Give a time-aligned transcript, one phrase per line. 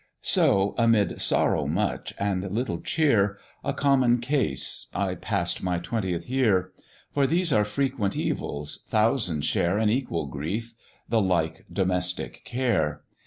[0.23, 6.71] "So, amid sorrow much and little cheer A common case I pass'd my twentieth year;
[7.13, 10.73] For these are frequent evils; thousands share An equal grief
[11.07, 13.03] the like domestic care.